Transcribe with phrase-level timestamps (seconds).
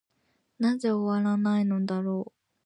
[0.57, 2.31] なぜ終わないのだろう。